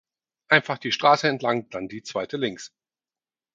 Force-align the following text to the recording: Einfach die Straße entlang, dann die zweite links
Einfach 0.49 0.79
die 0.79 0.91
Straße 0.91 1.27
entlang, 1.27 1.69
dann 1.69 1.87
die 1.87 2.01
zweite 2.01 2.35
links 2.37 2.73